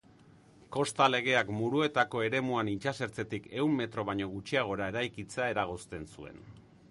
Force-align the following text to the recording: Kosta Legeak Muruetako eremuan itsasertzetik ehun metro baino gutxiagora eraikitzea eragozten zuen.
Kosta 0.75 1.07
Legeak 1.15 1.51
Muruetako 1.57 2.23
eremuan 2.29 2.71
itsasertzetik 2.71 3.45
ehun 3.61 3.77
metro 3.81 4.07
baino 4.09 4.29
gutxiagora 4.33 4.91
eraikitzea 4.95 5.51
eragozten 5.57 6.09
zuen. 6.17 6.43